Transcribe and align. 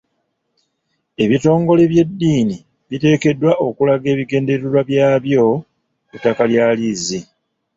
Ebitongole 1.23 1.83
by'eddiini 1.91 2.57
biteekeddwa 2.89 3.51
okulaga 3.67 4.07
ebigendererwa 4.13 4.81
byabyo 4.89 5.43
ku 6.09 6.15
ttaka 6.17 6.43
lya 6.51 6.65
liizi. 6.77 7.19